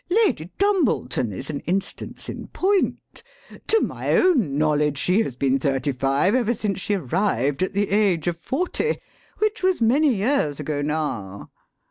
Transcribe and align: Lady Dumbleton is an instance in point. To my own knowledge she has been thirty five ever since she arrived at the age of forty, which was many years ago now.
Lady 0.09 0.49
Dumbleton 0.57 1.31
is 1.31 1.51
an 1.51 1.59
instance 1.59 2.27
in 2.27 2.47
point. 2.47 3.21
To 3.67 3.81
my 3.81 4.09
own 4.15 4.57
knowledge 4.57 4.97
she 4.97 5.21
has 5.21 5.35
been 5.35 5.59
thirty 5.59 5.91
five 5.91 6.33
ever 6.33 6.55
since 6.55 6.79
she 6.81 6.95
arrived 6.95 7.61
at 7.61 7.73
the 7.73 7.87
age 7.91 8.25
of 8.25 8.37
forty, 8.37 8.97
which 9.37 9.61
was 9.61 9.79
many 9.79 10.11
years 10.15 10.59
ago 10.59 10.81
now. 10.81 11.51